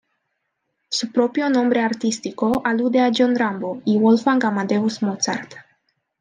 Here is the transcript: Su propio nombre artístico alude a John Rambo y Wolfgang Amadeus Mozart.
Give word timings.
Su 0.89 1.11
propio 1.11 1.47
nombre 1.47 1.79
artístico 1.81 2.63
alude 2.65 3.01
a 3.01 3.11
John 3.15 3.35
Rambo 3.35 3.83
y 3.85 3.99
Wolfgang 3.99 4.43
Amadeus 4.43 5.03
Mozart. 5.03 5.53